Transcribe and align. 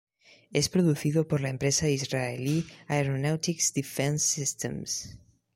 Es 0.51 0.67
producido 0.67 1.27
por 1.27 1.41
la 1.41 1.49
empresa 1.49 1.87
Israeli 1.87 2.65
Aeronautics 2.87 3.71
Defense 3.71 4.25
Systems. 4.25 5.15